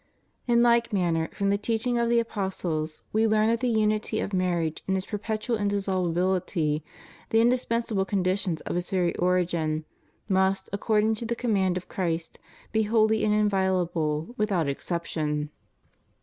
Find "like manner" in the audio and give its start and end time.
0.63-1.29